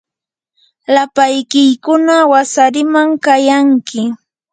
[0.95, 4.01] lapaykiykuna wasariman kayanki.